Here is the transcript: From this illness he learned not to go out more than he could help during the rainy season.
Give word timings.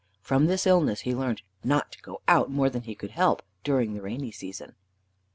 From 0.23 0.47
this 0.47 0.65
illness 0.65 1.01
he 1.01 1.13
learned 1.13 1.43
not 1.63 1.91
to 1.91 2.01
go 2.01 2.23
out 2.27 2.49
more 2.49 2.71
than 2.71 2.81
he 2.81 2.95
could 2.95 3.11
help 3.11 3.43
during 3.63 3.93
the 3.93 4.01
rainy 4.01 4.31
season. 4.31 4.73